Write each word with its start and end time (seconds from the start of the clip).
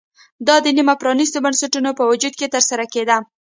دا 0.47 0.55
د 0.65 0.67
نیمه 0.77 0.95
پرانېستو 1.01 1.43
بنسټونو 1.45 1.89
په 1.99 2.03
وجود 2.11 2.33
کې 2.39 2.51
ترسره 2.55 2.85
کېده 2.93 3.17